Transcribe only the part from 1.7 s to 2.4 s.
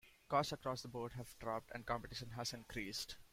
and competition